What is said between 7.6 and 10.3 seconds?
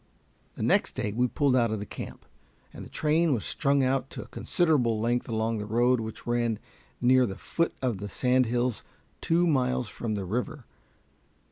of the sand hills two miles from the